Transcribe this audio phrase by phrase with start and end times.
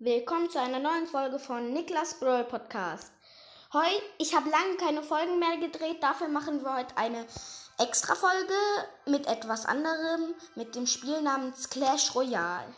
[0.00, 3.10] Willkommen zu einer neuen Folge von Niklas Brawl Podcast.
[3.72, 7.26] Heute, ich habe lange keine Folgen mehr gedreht, dafür machen wir heute eine
[7.78, 8.54] extra Folge
[9.06, 12.72] mit etwas anderem, mit dem Spiel namens Clash Royale.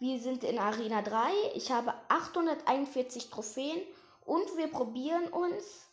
[0.00, 3.80] Wir sind in Arena 3, ich habe 841 Trophäen
[4.26, 5.86] und wir probieren uns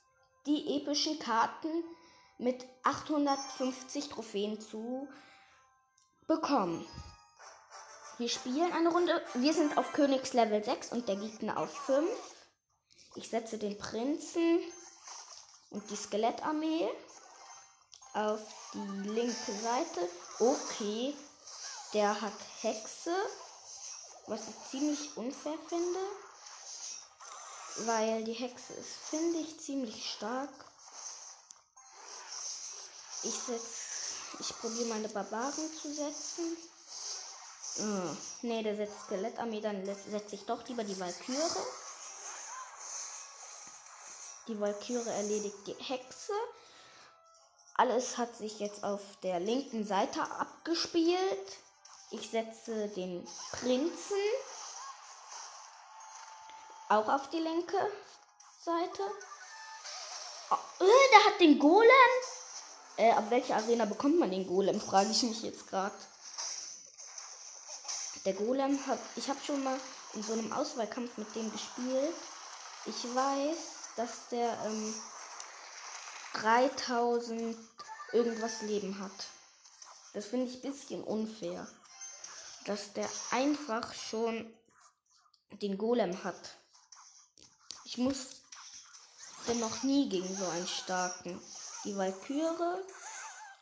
[0.47, 1.83] die epischen Karten
[2.39, 5.07] mit 850 Trophäen zu
[6.25, 6.83] bekommen.
[8.20, 9.25] Wir spielen eine Runde.
[9.36, 12.05] Wir sind auf Königslevel 6 und der Gegner auf 5.
[13.15, 14.59] Ich setze den Prinzen
[15.69, 16.89] und die Skelettarmee
[18.14, 18.42] auf
[18.73, 20.09] die linke Seite.
[20.37, 21.15] Okay,
[21.93, 23.15] der hat Hexe,
[24.28, 26.00] was ich ziemlich unfair finde,
[27.86, 30.50] weil die Hexe ist, finde ich, ziemlich stark.
[33.23, 36.58] Ich setz, ich probiere meine Barbaren zu setzen.
[37.78, 41.66] Oh, nee, der setzt Skelettarmee, dann setze ich doch lieber die Walküre.
[44.48, 46.34] Die Walküre erledigt die Hexe.
[47.75, 51.58] Alles hat sich jetzt auf der linken Seite abgespielt.
[52.12, 54.17] Ich setze den Prinzen
[56.90, 57.78] auch auf die linke
[58.66, 59.03] Seite.
[60.50, 61.90] Oh, äh, der hat den Golem.
[62.97, 65.95] Äh, ab welcher Arena bekommt man den Golem, frage ich mich jetzt gerade.
[68.25, 69.00] Der Golem hat.
[69.16, 69.80] Ich habe schon mal
[70.14, 72.16] in so einem Auswahlkampf mit dem gespielt.
[72.86, 73.58] Ich weiß,
[73.95, 74.94] dass der ähm,
[76.34, 77.58] 3000
[78.12, 79.12] irgendwas Leben hat.
[80.14, 81.67] Das finde ich ein bisschen unfair.
[82.66, 84.52] Dass der einfach schon
[85.62, 86.58] den Golem hat.
[87.86, 88.42] Ich muss
[89.47, 91.42] denn noch nie gegen so einen starken.
[91.84, 92.84] Die Valkyrie.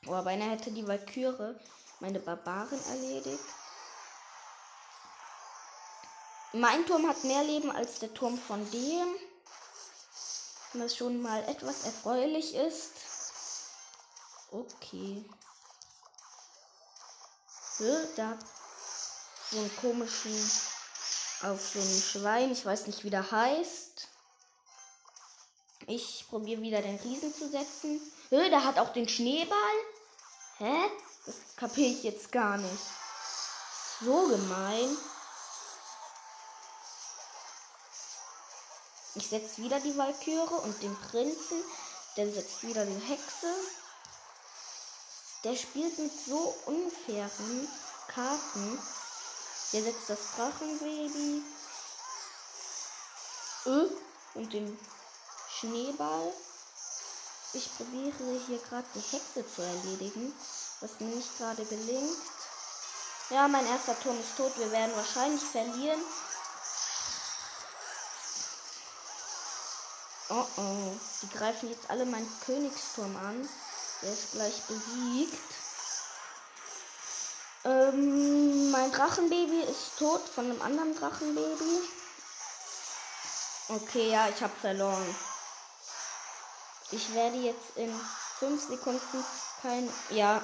[0.07, 1.55] Oh, beinahe hätte die Valkyrie
[1.99, 3.43] meine Barbaren erledigt.
[6.59, 9.15] Mein Turm hat mehr Leben als der Turm von dem.
[10.73, 12.91] Was schon mal etwas erfreulich ist.
[14.51, 15.23] Okay.
[18.15, 18.39] Da hat
[19.51, 20.33] so einen komischen
[21.43, 22.51] auf so ein Schwein.
[22.51, 24.07] Ich weiß nicht, wie der heißt.
[25.85, 28.01] Ich probiere wieder den Riesen zu setzen.
[28.31, 29.77] Der hat auch den Schneeball.
[30.57, 30.89] Hä?
[31.25, 32.83] Das kapiere ich jetzt gar nicht.
[34.01, 34.97] So gemein.
[39.17, 41.63] Ich setze wieder die Walküre und den Prinzen.
[42.17, 43.51] Der setzt wieder die Hexe.
[45.43, 47.67] Der spielt mit so unfairen
[48.07, 48.79] Karten.
[49.73, 51.41] Der setzt das Drachenbaby.
[54.35, 54.79] Und den
[55.49, 56.31] Schneeball.
[57.53, 60.31] Ich probiere hier gerade die Hexe zu erledigen,
[60.79, 62.17] was mir nicht gerade gelingt.
[63.31, 64.57] Ja, mein erster Turm ist tot.
[64.57, 65.99] Wir werden wahrscheinlich verlieren.
[70.29, 70.91] Oh oh.
[71.21, 73.47] Die greifen jetzt alle meinen Königsturm an.
[74.01, 75.39] Der ist gleich besiegt.
[77.63, 81.81] Ähm, mein Drachenbaby ist tot von einem anderen Drachenbaby.
[83.69, 85.15] Okay, ja, ich habe verloren.
[86.91, 87.93] Ich werde jetzt in
[88.39, 89.25] 5 Sekunden
[89.61, 89.89] kein.
[90.09, 90.41] Ja.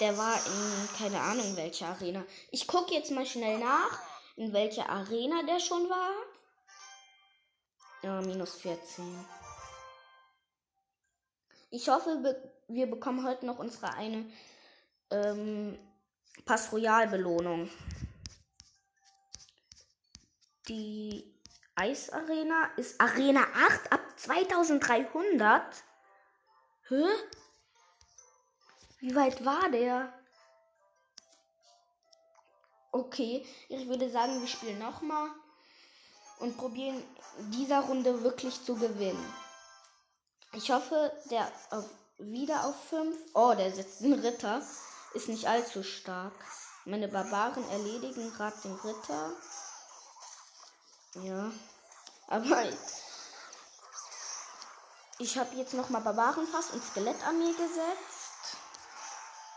[0.00, 2.24] Der war in keine Ahnung welche Arena.
[2.50, 3.98] Ich gucke jetzt mal schnell nach,
[4.36, 6.10] in welcher Arena der schon war.
[8.04, 9.26] Ja, minus 14.
[11.70, 12.38] Ich hoffe,
[12.68, 14.30] wir bekommen heute noch unsere eine
[15.10, 15.78] ähm,
[16.44, 17.70] Pass Royal Belohnung.
[20.68, 21.34] Die
[21.76, 25.82] Eisarena ist Arena 8 ab 2300.
[26.88, 27.04] Hä?
[29.00, 30.12] Wie weit war der?
[32.92, 35.30] Okay, ich würde sagen, wir spielen nochmal
[36.44, 37.02] und probieren
[37.54, 39.34] dieser Runde wirklich zu gewinnen.
[40.52, 41.86] Ich hoffe, der auf,
[42.18, 43.16] wieder auf 5.
[43.32, 44.60] Oh, der setzt einen Ritter.
[45.14, 46.34] Ist nicht allzu stark.
[46.84, 49.32] Meine Barbaren erledigen gerade den Ritter.
[51.14, 51.50] Ja.
[52.28, 52.64] Aber
[55.18, 58.58] ich habe jetzt nochmal Barbarenfass und Skelettarmee gesetzt.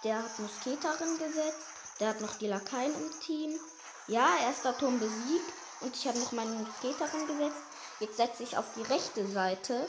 [0.05, 1.67] Der hat Musketerin gesetzt.
[1.99, 3.59] Der hat noch die Lakaien im Team.
[4.07, 5.66] Ja, erster Turm besiegt.
[5.81, 7.61] Und ich habe noch meine Musketerin gesetzt.
[7.99, 9.87] Jetzt setze ich auf die rechte Seite,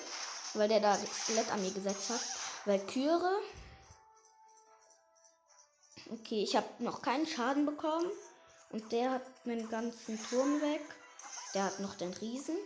[0.54, 2.20] weil der da Skelettarmee gesetzt hat.
[2.64, 3.42] Valkyrie.
[6.10, 8.10] Okay, ich habe noch keinen Schaden bekommen.
[8.70, 10.82] Und der hat meinen ganzen Turm weg.
[11.54, 12.56] Der hat noch den Riesen.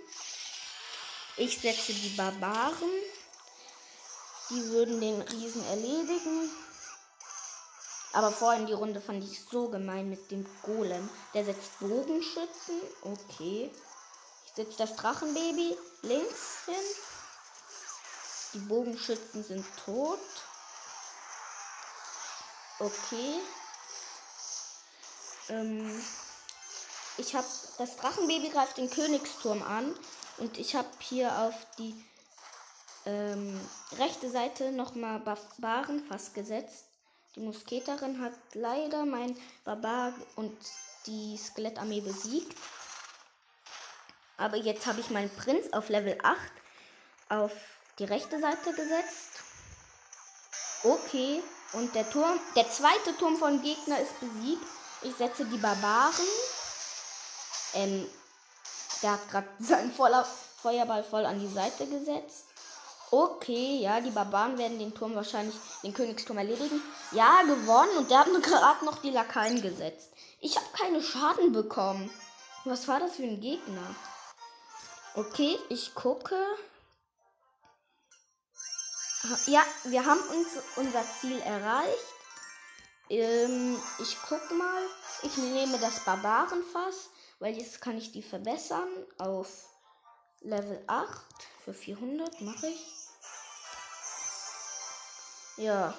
[1.36, 2.90] Ich setze die Barbaren.
[4.50, 6.50] Die würden den Riesen erledigen.
[8.12, 11.08] Aber vorhin die Runde fand ich so gemein mit dem Golem.
[11.32, 12.80] Der setzt Bogenschützen.
[13.02, 13.70] Okay.
[14.46, 16.74] Ich setze das Drachenbaby links hin.
[18.54, 20.18] Die Bogenschützen sind tot.
[22.78, 23.40] Okay.
[25.48, 26.04] Ähm,
[27.16, 27.46] ich habe
[27.78, 29.94] das Drachenbaby greift den Königsturm an
[30.38, 31.94] und ich habe hier auf die
[33.06, 33.58] ähm,
[33.98, 36.91] rechte Seite nochmal Barbarenfass gesetzt.
[37.34, 40.56] Die Musketerin hat leider mein Barbar und
[41.06, 42.56] die Skelettarmee besiegt.
[44.36, 46.38] Aber jetzt habe ich meinen Prinz auf Level 8
[47.28, 47.52] auf
[47.98, 49.40] die rechte Seite gesetzt.
[50.82, 51.42] Okay.
[51.72, 54.66] Und der Turm, der zweite Turm von Gegner ist besiegt.
[55.00, 56.26] Ich setze die Barbaren.
[57.74, 58.06] Ähm,
[59.02, 62.51] der hat gerade seinen Feuerball voll an die Seite gesetzt.
[63.14, 66.80] Okay, ja, die Barbaren werden den Turm wahrscheinlich, den Königsturm erledigen.
[67.10, 70.08] Ja, gewonnen und der hat mir gerade noch die Lakaien gesetzt.
[70.40, 72.10] Ich habe keine Schaden bekommen.
[72.64, 73.94] Was war das für ein Gegner?
[75.14, 76.42] Okay, ich gucke.
[79.44, 82.14] Ja, wir haben uns unser Ziel erreicht.
[83.10, 84.82] Ähm, ich guck mal.
[85.22, 87.10] Ich nehme das Barbarenfass,
[87.40, 88.88] weil jetzt kann ich die verbessern
[89.18, 89.68] auf
[90.40, 91.08] Level 8
[91.62, 93.01] für 400 mache ich.
[95.56, 95.94] Ja.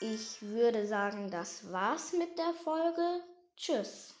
[0.00, 3.22] Ich würde sagen, das war's mit der Folge.
[3.56, 4.14] Tschüss.